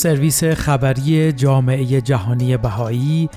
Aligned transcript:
سرویس 0.00 0.44
خبری 0.44 1.32
جامعه 1.32 2.00
جهانی 2.00 2.56
بهایی 2.56 3.30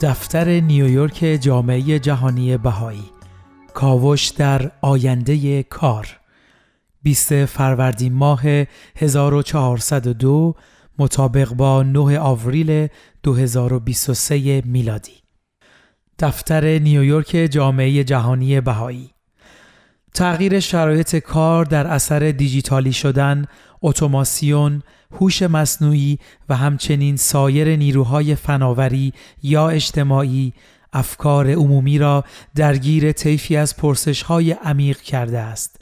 دفتر 0.00 0.60
نیویورک 0.60 1.38
جامعه 1.40 1.98
جهانی 1.98 2.56
بهایی. 2.56 3.10
کاوش 3.74 4.28
در 4.28 4.70
آینده 4.80 5.62
کار. 5.62 6.20
20 7.02 7.44
فروردین 7.44 8.12
ماه 8.12 8.42
1402 8.96 10.54
مطابق 10.98 11.48
با 11.48 11.82
9 11.82 12.18
آوریل 12.18 12.88
2023 13.22 14.62
میلادی. 14.64 15.22
دفتر 16.18 16.78
نیویورک 16.78 17.48
جامعه 17.50 18.04
جهانی 18.04 18.60
بهایی. 18.60 19.10
تغییر 20.14 20.60
شرایط 20.60 21.16
کار 21.16 21.64
در 21.64 21.86
اثر 21.86 22.18
دیجیتالی 22.18 22.92
شدن، 22.92 23.44
اتوماسیون، 23.84 24.82
هوش 25.12 25.42
مصنوعی 25.42 26.18
و 26.48 26.56
همچنین 26.56 27.16
سایر 27.16 27.76
نیروهای 27.76 28.34
فناوری 28.34 29.12
یا 29.42 29.68
اجتماعی 29.68 30.52
افکار 30.92 31.50
عمومی 31.50 31.98
را 31.98 32.24
درگیر 32.54 33.12
طیفی 33.12 33.56
از 33.56 33.76
پرسش‌های 33.76 34.52
عمیق 34.52 35.00
کرده 35.00 35.38
است. 35.38 35.80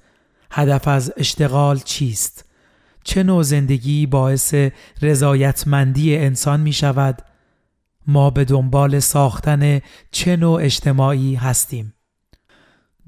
هدف 0.50 0.88
از 0.88 1.12
اشتغال 1.16 1.78
چیست؟ 1.78 2.44
چه 3.04 3.22
نوع 3.22 3.42
زندگی 3.42 4.06
باعث 4.06 4.54
رضایتمندی 5.02 6.16
انسان 6.16 6.60
می 6.60 6.72
شود؟ 6.72 7.22
ما 8.06 8.30
به 8.30 8.44
دنبال 8.44 8.98
ساختن 8.98 9.80
چه 10.10 10.36
نوع 10.36 10.64
اجتماعی 10.64 11.34
هستیم؟ 11.34 11.94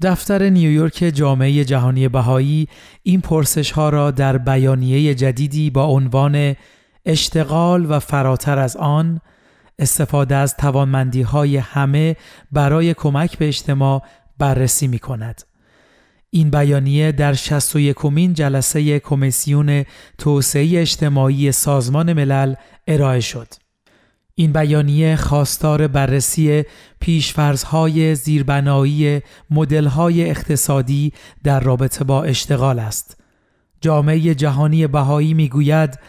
دفتر 0.01 0.49
نیویورک 0.49 1.11
جامعه 1.13 1.65
جهانی 1.65 2.07
بهایی 2.07 2.67
این 3.03 3.21
پرسش 3.21 3.71
ها 3.71 3.89
را 3.89 4.11
در 4.11 4.37
بیانیه 4.37 5.15
جدیدی 5.15 5.69
با 5.69 5.85
عنوان 5.85 6.55
اشتغال 7.05 7.91
و 7.91 7.99
فراتر 7.99 8.59
از 8.59 8.77
آن 8.77 9.21
استفاده 9.79 10.35
از 10.35 10.57
توانمندی 10.57 11.21
های 11.21 11.57
همه 11.57 12.15
برای 12.51 12.93
کمک 12.93 13.37
به 13.37 13.47
اجتماع 13.47 14.03
بررسی 14.37 14.87
می 14.87 14.99
کند. 14.99 15.41
این 16.29 16.49
بیانیه 16.49 17.11
در 17.11 17.33
61 17.33 17.95
کمین 17.95 18.33
جلسه 18.33 18.99
کمیسیون 18.99 19.85
توسعه 20.17 20.81
اجتماعی 20.81 21.51
سازمان 21.51 22.13
ملل 22.13 22.55
ارائه 22.87 23.19
شد. 23.19 23.47
این 24.37 24.51
بیانیه 24.51 25.15
خواستار 25.15 25.87
بررسی 25.87 26.63
پیشفرزهای 26.99 28.15
زیربنایی 28.15 29.21
مدل‌های 29.49 30.29
اقتصادی 30.29 31.13
در 31.43 31.59
رابطه 31.59 32.03
با 32.03 32.23
اشتغال 32.23 32.79
است. 32.79 33.17
جامعه 33.81 34.35
جهانی 34.35 34.87
بهایی 34.87 35.33
می‌گوید 35.33 35.99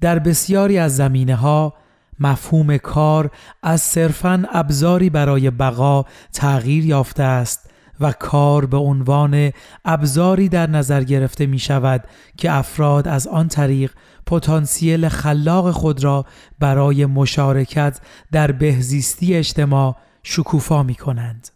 در 0.00 0.18
بسیاری 0.18 0.78
از 0.78 0.96
زمینه 0.96 1.34
ها 1.34 1.74
مفهوم 2.20 2.76
کار 2.76 3.30
از 3.62 3.80
صرفاً 3.80 4.44
ابزاری 4.52 5.10
برای 5.10 5.50
بقا 5.50 6.04
تغییر 6.32 6.86
یافته 6.86 7.22
است 7.22 7.70
و 8.00 8.12
کار 8.12 8.66
به 8.66 8.76
عنوان 8.76 9.52
ابزاری 9.84 10.48
در 10.48 10.70
نظر 10.70 11.02
گرفته 11.04 11.46
می 11.46 11.58
شود 11.58 12.04
که 12.36 12.52
افراد 12.52 13.08
از 13.08 13.26
آن 13.26 13.48
طریق 13.48 13.92
پتانسیل 14.26 15.08
خلاق 15.08 15.70
خود 15.70 16.04
را 16.04 16.24
برای 16.58 17.06
مشارکت 17.06 18.00
در 18.32 18.52
بهزیستی 18.52 19.34
اجتماع 19.34 19.96
شکوفا 20.22 20.82
می 20.82 20.94
کنند. 20.94 21.48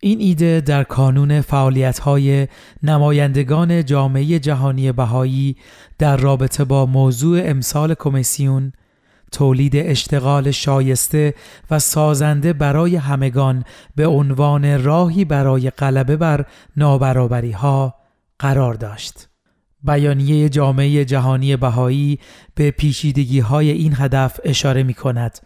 این 0.00 0.20
ایده 0.20 0.60
در 0.60 0.84
کانون 0.84 1.44
های 2.02 2.48
نمایندگان 2.82 3.84
جامعه 3.84 4.38
جهانی 4.38 4.92
بهایی 4.92 5.56
در 5.98 6.16
رابطه 6.16 6.64
با 6.64 6.86
موضوع 6.86 7.40
امسال 7.44 7.94
کمیسیون 7.94 8.72
تولید 9.32 9.76
اشتغال 9.76 10.50
شایسته 10.50 11.34
و 11.70 11.78
سازنده 11.78 12.52
برای 12.52 12.96
همگان 12.96 13.64
به 13.96 14.06
عنوان 14.06 14.84
راهی 14.84 15.24
برای 15.24 15.70
غلبه 15.70 16.16
بر 16.16 16.44
نابرابری 16.76 17.52
ها 17.52 17.94
قرار 18.38 18.74
داشت. 18.74 19.28
بیانیه 19.84 20.48
جامعه 20.48 21.04
جهانی 21.04 21.56
بهایی 21.56 22.18
به 22.54 22.70
پیشیدگی 22.70 23.40
های 23.40 23.70
این 23.70 23.94
هدف 23.96 24.40
اشاره 24.44 24.82
می 24.82 24.94
کند. 24.94 25.38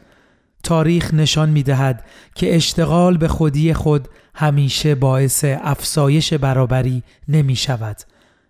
تاریخ 0.62 1.14
نشان 1.14 1.50
می 1.50 1.62
دهد 1.62 2.04
که 2.34 2.56
اشتغال 2.56 3.16
به 3.16 3.28
خودی 3.28 3.74
خود 3.74 4.08
همیشه 4.34 4.94
باعث 4.94 5.44
افسایش 5.44 6.34
برابری 6.34 7.02
نمی 7.28 7.56
شود. 7.56 7.96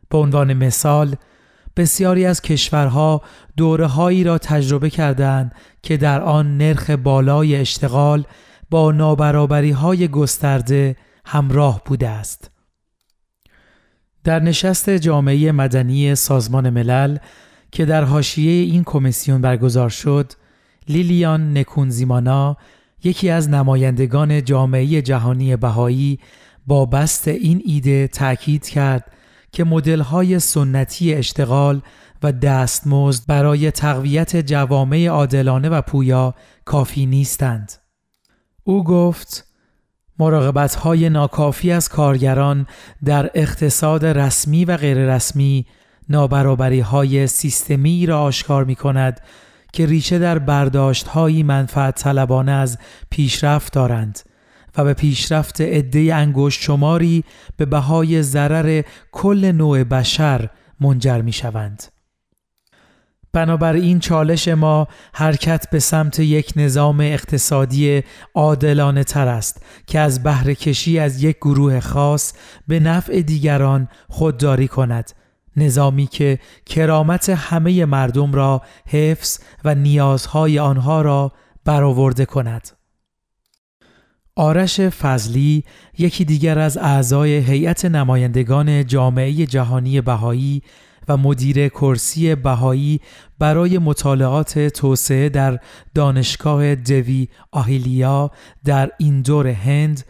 به 0.09 0.19
عنوان 0.19 0.53
مثال، 0.53 1.17
بسیاری 1.77 2.27
از 2.27 2.43
کشورها 2.43 3.23
دوره 3.57 3.87
هایی 3.87 4.25
را 4.25 4.39
تجربه 4.39 4.91
کردند 4.91 5.55
که 5.83 5.97
در 5.97 6.21
آن 6.21 6.59
نرخ 6.59 6.91
بالای 6.91 7.57
اشتغال 7.57 8.25
با 8.71 8.93
نابرابری 8.93 9.71
های 9.71 10.09
گسترده 10.09 10.97
همراه 11.25 11.83
بوده 11.85 12.09
است. 12.09 12.51
در 14.25 14.41
نشست 14.41 14.91
جامعه 14.91 15.53
مدنی 15.53 16.15
سازمان 16.15 16.71
ملل 16.71 17.19
که 17.73 17.85
در 17.85 18.05
حاشیه 18.05 18.63
این 18.73 18.85
کمیسیون 18.85 19.41
برگزار 19.41 19.89
شد، 19.89 20.33
لیلیان 20.89 21.59
نکونزیمانا 21.59 22.57
یکی 23.05 23.31
از 23.31 23.49
نمایندگان 23.49 24.45
جامعه 24.45 25.03
جهانی 25.03 25.57
بهایی 25.57 26.19
با 26.67 26.87
بست 26.87 27.29
این 27.29 27.63
ایده 27.65 28.09
تأکید 28.09 28.69
کرد 28.69 29.13
که 29.55 29.65
مدل‌های 29.65 30.39
سنتی 30.39 31.15
اشتغال 31.15 31.83
و 32.23 32.33
دستمزد 32.33 33.27
برای 33.27 33.71
تقویت 33.71 34.37
جوامع 34.37 35.07
عادلانه 35.07 35.69
و 35.69 35.83
پویا 35.83 36.35
کافی 36.65 37.07
نیستند. 37.07 37.73
او 38.65 38.85
گفت 38.85 39.45
مراقبت 40.19 40.75
های 40.75 41.09
ناکافی 41.09 41.73
از 41.73 41.89
کارگران 41.89 42.67
در 43.05 43.31
اقتصاد 43.35 44.07
رسمی 44.07 44.65
و 44.65 44.77
غیررسمی 44.77 45.67
نابرابری 46.09 46.81
های 46.81 47.27
سیستمی 47.27 48.07
را 48.07 48.23
آشکار 48.23 48.65
می 48.65 48.75
کند 48.75 49.21
که 49.73 49.87
ریشه 49.87 50.19
در 50.19 50.39
برداشت 50.39 51.09
هایی 51.09 51.43
منفعت 51.43 52.03
طلبانه 52.03 52.53
از 52.53 52.79
پیشرفت 53.11 53.73
دارند 53.73 54.21
و 54.77 54.85
به 54.85 54.95
پیشرفت 54.95 55.61
عده 55.61 56.15
انگشت 56.15 56.63
شماری 56.63 57.25
به 57.57 57.65
بهای 57.65 58.23
ضرر 58.23 58.83
کل 59.13 59.53
نوع 59.53 59.85
بشر 59.85 60.51
منجر 60.81 61.21
می 61.21 61.33
شوند. 61.33 61.83
بنابراین 63.35 63.99
چالش 63.99 64.49
ما 64.49 64.89
حرکت 65.13 65.71
به 65.71 65.79
سمت 65.79 66.19
یک 66.19 66.53
نظام 66.57 67.01
اقتصادی 67.01 68.03
عادلانه 68.35 69.05
تر 69.05 69.29
است 69.29 69.63
که 69.87 70.01
از 70.01 70.23
بهره 70.23 70.55
کشی 70.55 70.99
از 70.99 71.23
یک 71.23 71.37
گروه 71.37 71.81
خاص 71.81 72.33
به 72.69 72.81
نفع 72.81 73.23
دیگران 73.23 73.89
خودداری 74.09 74.69
کند 74.69 75.11
نظامی 75.57 76.07
که 76.07 76.39
کرامت 76.67 77.29
همه 77.29 77.85
مردم 77.85 78.33
را 78.33 78.63
حفظ 78.87 79.39
و 79.65 79.75
نیازهای 79.75 80.59
آنها 80.59 81.03
را 81.03 81.33
برآورده 81.65 82.27
کند 82.27 82.71
آرش 84.37 84.81
فضلی 84.81 85.65
یکی 85.99 86.25
دیگر 86.25 86.59
از 86.59 86.77
اعضای 86.77 87.39
هیئت 87.39 87.85
نمایندگان 87.85 88.87
جامعه 88.87 89.47
جهانی 89.47 90.01
بهایی 90.01 90.63
و 91.09 91.17
مدیر 91.17 91.69
کرسی 91.69 92.35
بهایی 92.35 93.01
برای 93.39 93.79
مطالعات 93.79 94.59
توسعه 94.59 95.29
در 95.29 95.59
دانشگاه 95.95 96.75
دوی 96.75 97.29
آهیلیا 97.53 98.31
در 98.65 98.91
این 98.99 99.23
دور 99.23 99.47
هند 99.47 100.05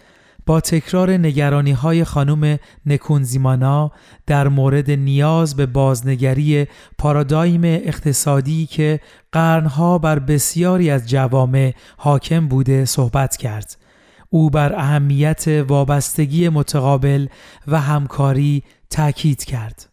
با 0.46 0.60
تکرار 0.60 1.10
نگرانی 1.10 1.72
های 1.72 2.04
خانم 2.04 2.58
نکونزیمانا 2.86 3.92
در 4.26 4.48
مورد 4.48 4.90
نیاز 4.90 5.56
به 5.56 5.66
بازنگری 5.66 6.66
پارادایم 6.98 7.64
اقتصادی 7.64 8.66
که 8.66 9.00
قرنها 9.32 9.98
بر 9.98 10.18
بسیاری 10.18 10.90
از 10.90 11.08
جوامع 11.08 11.74
حاکم 11.96 12.48
بوده 12.48 12.84
صحبت 12.84 13.36
کرد. 13.36 13.83
او 14.30 14.50
بر 14.50 14.72
اهمیت 14.72 15.44
وابستگی 15.48 16.48
متقابل 16.48 17.26
و 17.66 17.80
همکاری 17.80 18.62
تاکید 18.90 19.44
کرد. 19.44 19.88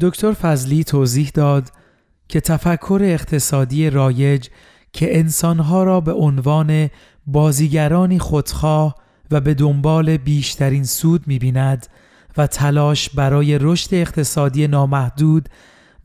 دکتر 0.00 0.32
فضلی 0.32 0.84
توضیح 0.84 1.30
داد 1.34 1.72
که 2.28 2.40
تفکر 2.40 3.00
اقتصادی 3.02 3.90
رایج 3.90 4.48
که 4.92 5.18
انسانها 5.18 5.84
را 5.84 6.00
به 6.00 6.12
عنوان 6.12 6.90
بازیگرانی 7.26 8.18
خودخواه 8.18 8.94
و 9.30 9.40
به 9.40 9.54
دنبال 9.54 10.16
بیشترین 10.16 10.84
سود 10.84 11.26
می‌بیند 11.26 11.86
و 12.36 12.46
تلاش 12.46 13.10
برای 13.10 13.58
رشد 13.58 13.94
اقتصادی 13.94 14.66
نامحدود 14.66 15.48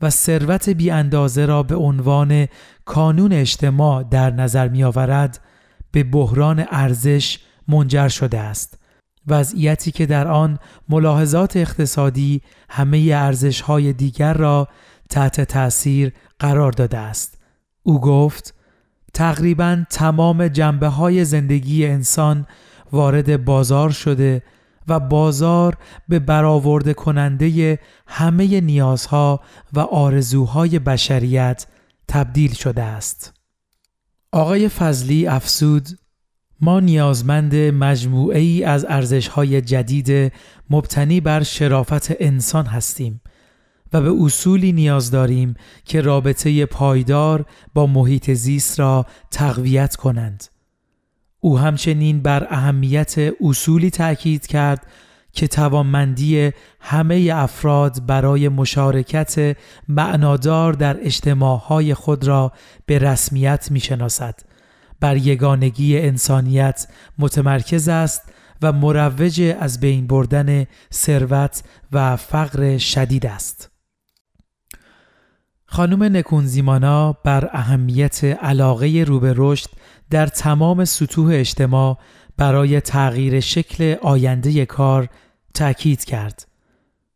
و 0.02 0.10
ثروت 0.10 0.68
بی 0.68 0.90
اندازه 0.90 1.46
را 1.46 1.62
به 1.62 1.76
عنوان 1.76 2.48
کانون 2.84 3.32
اجتماع 3.32 4.02
در 4.02 4.30
نظر 4.30 4.68
می 4.68 4.84
آورد 4.84 5.40
به 5.94 6.04
بحران 6.04 6.66
ارزش 6.70 7.38
منجر 7.68 8.08
شده 8.08 8.40
است 8.40 8.78
وضعیتی 9.26 9.90
که 9.90 10.06
در 10.06 10.28
آن 10.28 10.58
ملاحظات 10.88 11.56
اقتصادی 11.56 12.42
همه 12.70 13.10
ارزش 13.14 13.60
های 13.60 13.92
دیگر 13.92 14.34
را 14.34 14.68
تحت 15.10 15.40
تأثیر 15.40 16.12
قرار 16.38 16.72
داده 16.72 16.98
است. 16.98 17.38
او 17.82 18.00
گفت 18.00 18.54
تقریبا 19.12 19.84
تمام 19.90 20.48
جنبه 20.48 20.88
های 20.88 21.24
زندگی 21.24 21.86
انسان 21.86 22.46
وارد 22.92 23.44
بازار 23.44 23.90
شده 23.90 24.42
و 24.88 25.00
بازار 25.00 25.76
به 26.08 26.18
برآورده 26.18 26.94
کننده 26.94 27.78
همه 28.06 28.60
نیازها 28.60 29.40
و 29.72 29.80
آرزوهای 29.80 30.78
بشریت 30.78 31.66
تبدیل 32.08 32.52
شده 32.52 32.82
است. 32.82 33.43
آقای 34.34 34.68
فضلی 34.68 35.26
افسود 35.26 35.88
ما 36.60 36.80
نیازمند 36.80 37.54
مجموعه 37.54 38.38
ای 38.38 38.64
از 38.64 38.86
ارزشهای 38.88 39.60
جدید 39.60 40.32
مبتنی 40.70 41.20
بر 41.20 41.42
شرافت 41.42 42.22
انسان 42.22 42.66
هستیم 42.66 43.20
و 43.92 44.00
به 44.00 44.24
اصولی 44.24 44.72
نیاز 44.72 45.10
داریم 45.10 45.54
که 45.84 46.00
رابطه 46.00 46.66
پایدار 46.66 47.44
با 47.74 47.86
محیط 47.86 48.30
زیست 48.30 48.80
را 48.80 49.06
تقویت 49.30 49.96
کنند. 49.96 50.44
او 51.40 51.58
همچنین 51.58 52.22
بر 52.22 52.46
اهمیت 52.50 53.14
اصولی 53.40 53.90
تأکید 53.90 54.46
کرد 54.46 54.86
که 55.34 55.48
توانمندی 55.48 56.52
همه 56.80 57.30
افراد 57.34 58.06
برای 58.06 58.48
مشارکت 58.48 59.56
معنادار 59.88 60.72
در 60.72 60.96
اجتماعهای 61.00 61.94
خود 61.94 62.26
را 62.26 62.52
به 62.86 62.98
رسمیت 62.98 63.70
می 63.70 63.80
شناسد. 63.80 64.40
بر 65.00 65.16
یگانگی 65.16 65.98
انسانیت 65.98 66.86
متمرکز 67.18 67.88
است 67.88 68.22
و 68.62 68.72
مروج 68.72 69.54
از 69.60 69.80
بین 69.80 70.06
بردن 70.06 70.66
ثروت 70.92 71.62
و 71.92 72.16
فقر 72.16 72.78
شدید 72.78 73.26
است. 73.26 73.70
خانم 75.66 76.02
نکونزیمانا 76.02 77.12
بر 77.12 77.50
اهمیت 77.52 78.24
علاقه 78.24 79.04
رو 79.06 79.20
به 79.20 79.34
رشد 79.36 79.70
در 80.10 80.26
تمام 80.26 80.84
سطوح 80.84 81.30
اجتماع 81.34 81.98
برای 82.36 82.80
تغییر 82.80 83.40
شکل 83.40 83.94
آینده 84.02 84.66
کار 84.66 85.08
تأکید 85.54 86.04
کرد. 86.04 86.46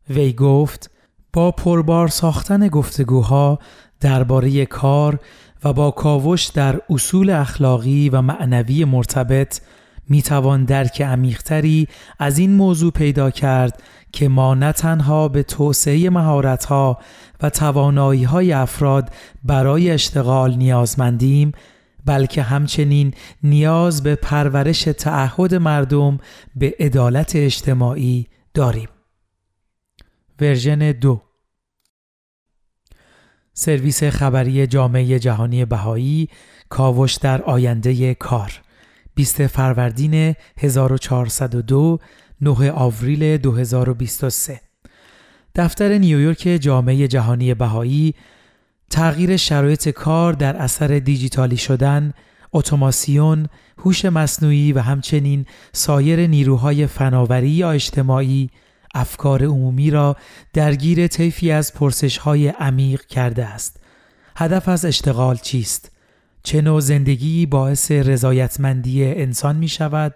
وی 0.09 0.33
گفت 0.33 0.91
با 1.33 1.51
پربار 1.51 2.07
ساختن 2.07 2.67
گفتگوها 2.67 3.59
درباره 3.99 4.65
کار 4.65 5.19
و 5.63 5.73
با 5.73 5.91
کاوش 5.91 6.45
در 6.45 6.81
اصول 6.89 7.29
اخلاقی 7.29 8.09
و 8.09 8.21
معنوی 8.21 8.85
مرتبط 8.85 9.61
می 10.09 10.21
توان 10.21 10.65
درک 10.65 11.01
عمیقتری 11.01 11.87
از 12.19 12.37
این 12.37 12.51
موضوع 12.51 12.91
پیدا 12.91 13.31
کرد 13.31 13.83
که 14.11 14.27
ما 14.27 14.55
نه 14.55 14.71
تنها 14.71 15.27
به 15.27 15.43
توسعه 15.43 16.09
مهارت‌ها 16.09 16.99
و 17.41 17.49
توانایی‌های 17.49 18.53
افراد 18.53 19.09
برای 19.43 19.91
اشتغال 19.91 20.55
نیازمندیم 20.55 21.51
بلکه 22.05 22.41
همچنین 22.41 23.13
نیاز 23.43 24.03
به 24.03 24.15
پرورش 24.15 24.81
تعهد 24.81 25.55
مردم 25.55 26.17
به 26.55 26.75
عدالت 26.79 27.35
اجتماعی 27.35 28.27
داریم. 28.53 28.89
ورژن 30.41 30.91
دو. 30.91 31.21
سرویس 33.53 34.03
خبری 34.03 34.67
جامعه 34.67 35.19
جهانی 35.19 35.65
بهایی 35.65 36.29
کاوش 36.69 37.15
در 37.15 37.41
آینده 37.41 38.13
کار. 38.13 38.61
20 39.15 39.47
فروردین 39.47 40.35
1402 40.57 41.99
9 42.41 42.71
آوریل 42.71 43.37
2023 43.37 44.61
دفتر 45.55 45.97
نیویورک 45.97 46.57
جامعه 46.61 47.07
جهانی 47.07 47.53
بهایی 47.53 48.15
تغییر 48.89 49.37
شرایط 49.37 49.89
کار 49.89 50.33
در 50.33 50.57
اثر 50.57 50.87
دیجیتالی 50.87 51.57
شدن، 51.57 52.13
اتوماسیون، 52.53 53.47
هوش 53.77 54.05
مصنوعی 54.05 54.73
و 54.73 54.79
همچنین 54.79 55.45
سایر 55.73 56.27
نیروهای 56.27 56.87
فناوری 56.87 57.49
یا 57.49 57.71
اجتماعی 57.71 58.49
افکار 58.95 59.43
عمومی 59.43 59.91
را 59.91 60.15
درگیر 60.53 61.07
طیفی 61.07 61.51
از 61.51 61.73
پرسش‌های 61.73 62.47
عمیق 62.47 63.05
کرده 63.05 63.45
است. 63.45 63.79
هدف 64.35 64.69
از 64.69 64.85
اشتغال 64.85 65.35
چیست؟ 65.35 65.91
چه 66.43 66.61
نوع 66.61 66.79
زندگی 66.79 67.45
باعث 67.45 67.91
رضایتمندی 67.91 69.05
انسان 69.05 69.55
می 69.55 69.67
شود؟ 69.67 70.15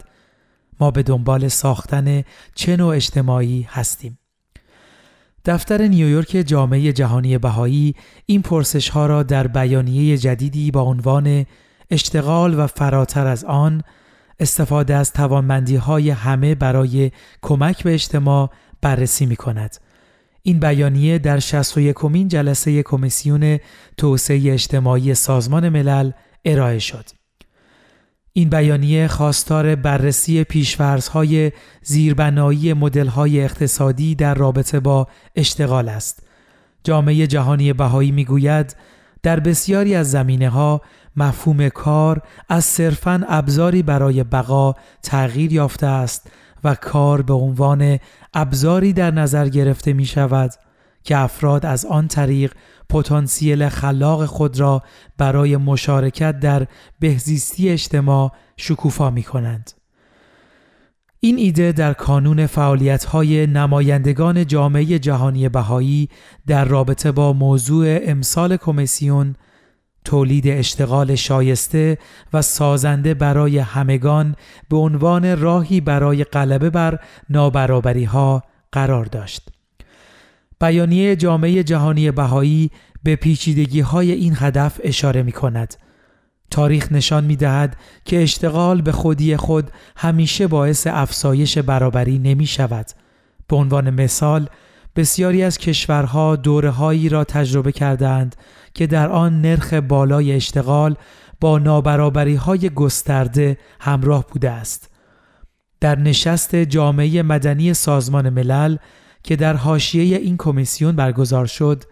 ما 0.79 0.91
به 0.91 1.03
دنبال 1.03 1.47
ساختن 1.47 2.23
چه 2.55 2.77
نوع 2.77 2.95
اجتماعی 2.95 3.67
هستیم؟ 3.69 4.17
دفتر 5.45 5.81
نیویورک 5.81 6.43
جامعه 6.45 6.93
جهانی 6.93 7.37
بهایی 7.37 7.95
این 8.25 8.41
پرسش 8.41 8.89
ها 8.89 9.05
را 9.05 9.23
در 9.23 9.47
بیانیه 9.47 10.17
جدیدی 10.17 10.71
با 10.71 10.81
عنوان 10.81 11.45
اشتغال 11.91 12.59
و 12.59 12.67
فراتر 12.67 13.27
از 13.27 13.45
آن 13.45 13.81
استفاده 14.39 14.95
از 14.95 15.13
توانمندی 15.13 15.75
های 15.75 16.09
همه 16.09 16.55
برای 16.55 17.11
کمک 17.41 17.83
به 17.83 17.93
اجتماع 17.93 18.49
بررسی 18.81 19.25
می 19.25 19.35
کند. 19.35 19.77
این 20.41 20.59
بیانیه 20.59 21.19
در 21.19 21.39
61 21.39 21.95
کمین 21.95 22.27
جلسه 22.27 22.83
کمیسیون 22.83 23.59
توسعه 23.97 24.53
اجتماعی 24.53 25.15
سازمان 25.15 25.69
ملل 25.69 26.11
ارائه 26.45 26.79
شد. 26.79 27.22
این 28.35 28.49
بیانیه 28.49 29.07
خواستار 29.07 29.75
بررسی 29.75 30.43
پیشورزهای 30.43 31.51
زیربنایی 31.81 32.73
مدل‌های 32.73 33.43
اقتصادی 33.43 34.15
در 34.15 34.33
رابطه 34.33 34.79
با 34.79 35.07
اشتغال 35.35 35.89
است. 35.89 36.23
جامعه 36.83 37.27
جهانی 37.27 37.73
بهایی 37.73 38.11
می‌گوید 38.11 38.75
در 39.23 39.39
بسیاری 39.39 39.95
از 39.95 40.11
زمینه 40.11 40.49
ها 40.49 40.81
مفهوم 41.15 41.69
کار 41.69 42.21
از 42.49 42.65
صرفاً 42.65 43.21
ابزاری 43.27 43.83
برای 43.83 44.23
بقا 44.23 44.73
تغییر 45.03 45.53
یافته 45.53 45.87
است 45.87 46.31
و 46.63 46.75
کار 46.75 47.21
به 47.21 47.33
عنوان 47.33 47.99
ابزاری 48.33 48.93
در 48.93 49.11
نظر 49.11 49.49
گرفته 49.49 49.93
می 49.93 50.05
شود 50.05 50.51
که 51.03 51.17
افراد 51.17 51.65
از 51.65 51.85
آن 51.85 52.07
طریق 52.07 52.53
پتانسیل 52.89 53.69
خلاق 53.69 54.25
خود 54.25 54.59
را 54.59 54.83
برای 55.17 55.57
مشارکت 55.57 56.39
در 56.39 56.67
بهزیستی 56.99 57.69
اجتماع 57.69 58.31
شکوفا 58.57 59.09
می 59.09 59.23
کنند. 59.23 59.71
این 61.19 61.37
ایده 61.37 61.71
در 61.71 61.93
کانون 61.93 62.49
های 63.11 63.47
نمایندگان 63.47 64.47
جامعه 64.47 64.99
جهانی 64.99 65.49
بهایی 65.49 66.09
در 66.47 66.65
رابطه 66.65 67.11
با 67.11 67.33
موضوع 67.33 67.99
امسال 68.01 68.57
کمیسیون 68.57 69.35
تولید 70.05 70.47
اشتغال 70.47 71.15
شایسته 71.15 71.97
و 72.33 72.41
سازنده 72.41 73.13
برای 73.13 73.57
همگان 73.57 74.35
به 74.69 74.77
عنوان 74.77 75.41
راهی 75.41 75.81
برای 75.81 76.23
غلبه 76.23 76.69
بر 76.69 76.99
نابرابری 77.29 78.03
ها 78.03 78.43
قرار 78.71 79.05
داشت. 79.05 79.49
بیانیه 80.59 81.15
جامعه 81.15 81.63
جهانی 81.63 82.11
بهایی 82.11 82.71
به 83.03 83.15
پیچیدگی 83.15 83.79
های 83.79 84.11
این 84.11 84.33
هدف 84.37 84.79
اشاره 84.83 85.23
می 85.23 85.31
کند. 85.31 85.75
تاریخ 86.51 86.91
نشان 86.91 87.23
می 87.23 87.35
دهد 87.35 87.77
که 88.05 88.23
اشتغال 88.23 88.81
به 88.81 88.91
خودی 88.91 89.37
خود 89.37 89.71
همیشه 89.97 90.47
باعث 90.47 90.87
افسایش 90.87 91.57
برابری 91.57 92.19
نمی 92.19 92.45
شود. 92.45 92.85
به 93.47 93.55
عنوان 93.55 93.89
مثال 93.89 94.49
بسیاری 94.95 95.43
از 95.43 95.57
کشورها 95.57 96.35
دوره 96.35 96.69
هایی 96.69 97.09
را 97.09 97.23
تجربه 97.23 97.71
کردند 97.71 98.35
که 98.73 98.87
در 98.87 99.09
آن 99.09 99.41
نرخ 99.41 99.73
بالای 99.73 100.31
اشتغال 100.31 100.95
با 101.41 101.59
نابرابری 101.59 102.35
های 102.35 102.69
گسترده 102.69 103.57
همراه 103.79 104.27
بوده 104.27 104.49
است. 104.51 104.89
در 105.79 105.99
نشست 105.99 106.55
جامعه 106.55 107.23
مدنی 107.23 107.73
سازمان 107.73 108.29
ملل 108.29 108.77
که 109.23 109.35
در 109.35 109.55
حاشیه 109.55 110.17
این 110.17 110.37
کمیسیون 110.37 110.95
برگزار 110.95 111.45
شد، 111.45 111.83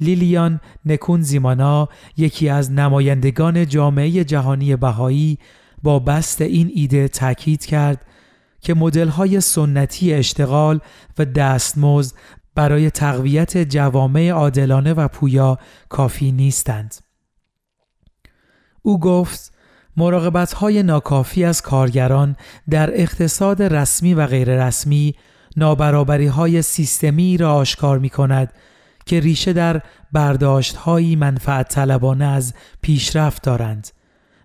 لیلیان 0.00 0.60
نکون 0.86 1.22
زیمانا 1.22 1.88
یکی 2.16 2.48
از 2.48 2.72
نمایندگان 2.72 3.66
جامعه 3.66 4.24
جهانی 4.24 4.76
بهایی 4.76 5.38
با 5.82 5.98
بست 5.98 6.40
این 6.40 6.70
ایده 6.74 7.08
تاکید 7.08 7.66
کرد 7.66 8.06
که 8.60 8.74
های 9.10 9.40
سنتی 9.40 10.14
اشتغال 10.14 10.80
و 11.18 11.24
دستمزد 11.24 12.16
برای 12.54 12.90
تقویت 12.90 13.58
جوامع 13.58 14.30
عادلانه 14.30 14.92
و 14.92 15.08
پویا 15.08 15.58
کافی 15.88 16.32
نیستند. 16.32 16.94
او 18.82 19.00
گفت 19.00 19.52
مراقبت 19.96 20.52
های 20.52 20.82
ناکافی 20.82 21.44
از 21.44 21.62
کارگران 21.62 22.36
در 22.70 23.00
اقتصاد 23.00 23.62
رسمی 23.62 24.14
و 24.14 24.26
غیررسمی 24.26 25.14
نابرابری 25.56 26.26
های 26.26 26.62
سیستمی 26.62 27.36
را 27.36 27.54
آشکار 27.54 27.98
می 27.98 28.10
کند 28.10 28.52
که 29.06 29.20
ریشه 29.20 29.52
در 29.52 29.82
برداشت 30.12 30.76
هایی 30.76 31.16
منفعت 31.16 31.68
طلبانه 31.68 32.24
از 32.24 32.54
پیشرفت 32.82 33.42
دارند 33.42 33.88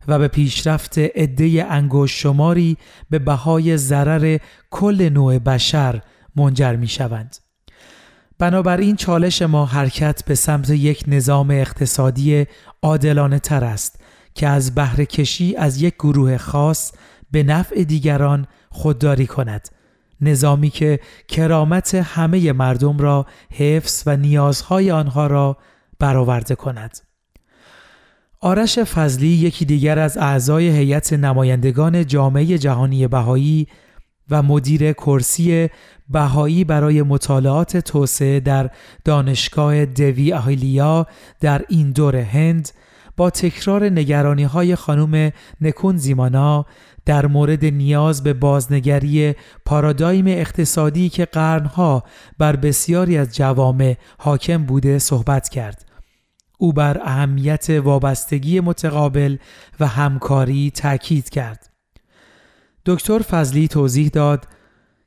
و 0.07 0.19
به 0.19 0.27
پیشرفت 0.27 0.97
عده 0.97 1.65
انگوش 1.69 2.21
شماری 2.21 2.77
به 3.09 3.19
بهای 3.19 3.77
ضرر 3.77 4.37
کل 4.71 5.09
نوع 5.09 5.39
بشر 5.39 6.01
منجر 6.35 6.75
می 6.75 6.87
شوند. 6.87 7.37
بنابراین 8.39 8.95
چالش 8.95 9.41
ما 9.41 9.65
حرکت 9.65 10.25
به 10.25 10.35
سمت 10.35 10.69
یک 10.69 11.03
نظام 11.07 11.51
اقتصادی 11.51 12.45
عادلانه 12.81 13.39
تر 13.39 13.63
است 13.63 14.01
که 14.35 14.47
از 14.47 14.75
بهره 14.75 15.05
کشی 15.05 15.55
از 15.55 15.81
یک 15.81 15.93
گروه 15.95 16.37
خاص 16.37 16.91
به 17.31 17.43
نفع 17.43 17.83
دیگران 17.83 18.47
خودداری 18.69 19.27
کند 19.27 19.67
نظامی 20.21 20.69
که 20.69 20.99
کرامت 21.27 21.95
همه 21.95 22.51
مردم 22.51 22.97
را 22.97 23.25
حفظ 23.51 24.03
و 24.05 24.17
نیازهای 24.17 24.91
آنها 24.91 25.27
را 25.27 25.57
برآورده 25.99 26.55
کند. 26.55 26.97
آرش 28.39 28.79
فضلی 28.79 29.27
یکی 29.27 29.65
دیگر 29.65 29.99
از 29.99 30.17
اعضای 30.17 30.69
هیئت 30.69 31.13
نمایندگان 31.13 32.05
جامعه 32.05 32.57
جهانی 32.57 33.07
بهایی 33.07 33.67
و 34.29 34.43
مدیر 34.43 34.93
کرسی 34.93 35.69
بهایی 36.09 36.63
برای 36.63 37.01
مطالعات 37.01 37.77
توسعه 37.77 38.39
در 38.39 38.69
دانشگاه 39.05 39.85
دوی 39.85 40.33
اهیلیا 40.33 41.07
در 41.39 41.65
این 41.69 41.91
دور 41.91 42.15
هند 42.15 42.69
با 43.17 43.29
تکرار 43.29 43.89
نگرانی 43.89 44.43
های 44.43 44.75
خانم 44.75 45.31
نکون 45.61 45.97
زیمانا 45.97 46.65
در 47.05 47.25
مورد 47.25 47.65
نیاز 47.65 48.23
به 48.23 48.33
بازنگری 48.33 49.35
پارادایم 49.65 50.27
اقتصادی 50.27 51.09
که 51.09 51.25
قرنها 51.25 52.03
بر 52.37 52.55
بسیاری 52.55 53.17
از 53.17 53.35
جوامع 53.35 53.97
حاکم 54.17 54.63
بوده 54.63 54.99
صحبت 54.99 55.49
کرد. 55.49 55.85
او 56.57 56.73
بر 56.73 57.01
اهمیت 57.03 57.69
وابستگی 57.69 58.59
متقابل 58.59 59.37
و 59.79 59.87
همکاری 59.87 60.71
تاکید 60.71 61.29
کرد. 61.29 61.69
دکتر 62.85 63.19
فضلی 63.19 63.67
توضیح 63.67 64.09
داد 64.09 64.47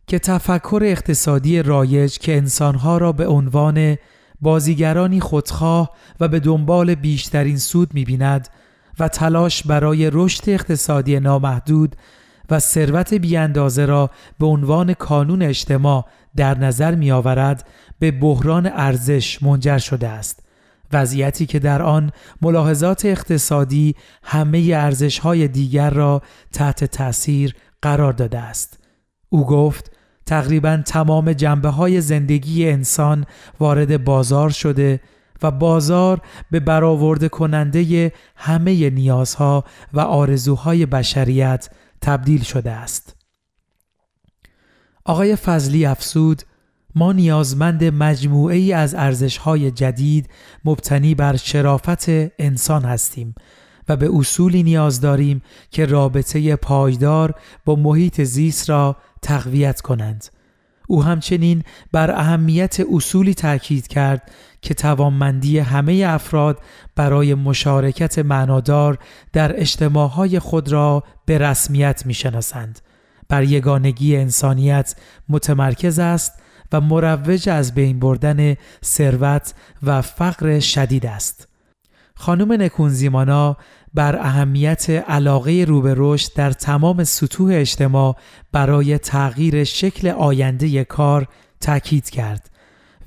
که 0.06 0.18
تفکر 0.18 0.80
اقتصادی 0.82 1.62
رایج 1.62 2.18
که 2.18 2.36
انسانها 2.36 2.98
را 2.98 3.12
به 3.12 3.26
عنوان 3.26 3.96
بازیگرانی 4.40 5.20
خودخواه 5.20 5.90
و 6.20 6.28
به 6.28 6.40
دنبال 6.40 6.94
بیشترین 6.94 7.58
سود 7.58 7.94
می‌بیند 7.94 8.48
و 8.98 9.08
تلاش 9.08 9.62
برای 9.62 10.10
رشد 10.12 10.50
اقتصادی 10.50 11.20
نامحدود 11.20 11.96
و 12.50 12.58
ثروت 12.58 13.14
بیاندازه 13.14 13.84
را 13.84 14.10
به 14.38 14.46
عنوان 14.46 14.94
کانون 14.94 15.42
اجتماع 15.42 16.06
در 16.36 16.58
نظر 16.58 16.94
می 16.94 17.10
آورد 17.10 17.68
به 17.98 18.10
بحران 18.10 18.66
ارزش 18.66 19.42
منجر 19.42 19.78
شده 19.78 20.08
است. 20.08 20.40
وضعیتی 20.92 21.46
که 21.46 21.58
در 21.58 21.82
آن 21.82 22.10
ملاحظات 22.42 23.04
اقتصادی 23.04 23.94
همه 24.22 24.72
ارزش 24.74 25.18
های 25.18 25.48
دیگر 25.48 25.90
را 25.90 26.22
تحت 26.52 26.84
تأثیر 26.84 27.54
قرار 27.82 28.12
داده 28.12 28.38
است. 28.38 28.78
او 29.28 29.46
گفت 29.46 29.90
تقریبا 30.26 30.82
تمام 30.86 31.32
جنبه 31.32 31.68
های 31.68 32.00
زندگی 32.00 32.68
انسان 32.68 33.26
وارد 33.60 34.04
بازار 34.04 34.50
شده 34.50 35.00
و 35.42 35.50
بازار 35.50 36.20
به 36.50 36.60
برآورده 36.60 37.28
کننده 37.28 38.12
همه 38.36 38.90
نیازها 38.90 39.64
و 39.92 40.00
آرزوهای 40.00 40.86
بشریت 40.86 41.70
تبدیل 42.00 42.42
شده 42.42 42.70
است. 42.70 43.16
آقای 45.04 45.36
فضلی 45.36 45.86
افسود 45.86 46.42
ما 46.94 47.12
مجموعه 47.90 48.56
ای 48.56 48.72
از 48.72 48.94
ارزشهای 48.94 49.70
جدید 49.70 50.30
مبتنی 50.64 51.14
بر 51.14 51.36
شرافت 51.36 52.08
انسان 52.38 52.84
هستیم 52.84 53.34
و 53.88 53.96
به 53.96 54.10
اصولی 54.12 54.62
نیاز 54.62 55.00
داریم 55.00 55.42
که 55.70 55.86
رابطه 55.86 56.56
پایدار 56.56 57.34
با 57.64 57.76
محیط 57.76 58.22
زیست 58.22 58.70
را 58.70 58.96
تقویت 59.22 59.80
کنند. 59.80 60.24
او 60.88 61.04
همچنین 61.04 61.62
بر 61.92 62.10
اهمیت 62.10 62.76
اصولی 62.92 63.34
تاکید 63.34 63.86
کرد 63.86 64.30
که 64.62 64.74
توانمندی 64.74 65.58
همه 65.58 66.04
افراد 66.06 66.58
برای 66.96 67.34
مشارکت 67.34 68.18
معنادار 68.18 68.98
در 69.32 69.60
اجتماعهای 69.60 70.38
خود 70.38 70.72
را 70.72 71.04
به 71.26 71.38
رسمیت 71.38 72.06
می‌شناسند. 72.06 72.80
بر 73.28 73.42
یگانگی 73.42 74.16
انسانیت 74.16 74.94
متمرکز 75.28 75.98
است 75.98 76.32
و 76.72 76.80
مروج 76.80 77.48
از 77.48 77.74
بین 77.74 77.98
بردن 77.98 78.56
ثروت 78.84 79.54
و 79.82 80.02
فقر 80.02 80.60
شدید 80.60 81.06
است. 81.06 81.48
خانم 82.16 82.52
نکونزیمانا 82.52 83.56
بر 83.94 84.16
اهمیت 84.16 84.90
علاقه 84.90 85.64
رو 85.68 85.80
به 85.80 85.94
رشد 85.96 86.32
در 86.34 86.52
تمام 86.52 87.04
سطوح 87.04 87.50
اجتماع 87.54 88.16
برای 88.52 88.98
تغییر 88.98 89.64
شکل 89.64 90.08
آینده 90.08 90.84
کار 90.84 91.28
تاکید 91.60 92.10
کرد. 92.10 92.50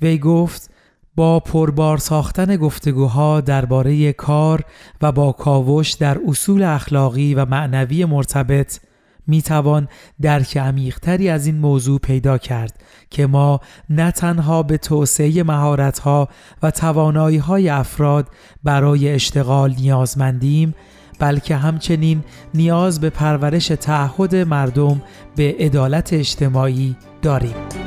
وی 0.02 0.18
گفت 0.18 0.70
با 1.16 1.40
پربار 1.40 1.98
ساختن 1.98 2.56
گفتگوها 2.56 3.40
درباره 3.40 4.12
کار 4.12 4.64
و 5.02 5.12
با 5.12 5.32
کاوش 5.32 5.92
در 5.92 6.18
اصول 6.26 6.62
اخلاقی 6.62 7.34
و 7.34 7.44
معنوی 7.44 8.04
مرتبط 8.04 8.80
می 9.28 9.42
توان 9.42 9.88
درک 10.20 10.56
عمیقتری 10.56 11.28
از 11.28 11.46
این 11.46 11.58
موضوع 11.58 11.98
پیدا 11.98 12.38
کرد 12.38 12.80
که 13.10 13.26
ما 13.26 13.60
نه 13.90 14.10
تنها 14.10 14.62
به 14.62 14.78
توسعه 14.78 15.42
مهارت‌ها 15.42 16.28
و 16.62 16.70
توانایی‌های 16.70 17.68
افراد 17.68 18.28
برای 18.64 19.08
اشتغال 19.14 19.74
نیازمندیم 19.78 20.74
بلکه 21.18 21.56
همچنین 21.56 22.24
نیاز 22.54 23.00
به 23.00 23.10
پرورش 23.10 23.66
تعهد 23.66 24.34
مردم 24.36 25.02
به 25.36 25.56
عدالت 25.58 26.12
اجتماعی 26.12 26.96
داریم. 27.22 27.77